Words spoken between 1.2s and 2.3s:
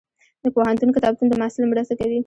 د محصل مرسته کوي.